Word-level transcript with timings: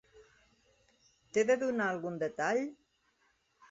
T'he 1.33 1.45
de 1.51 1.59
donar 1.67 1.93
algun 1.93 2.21
detall? 2.27 2.67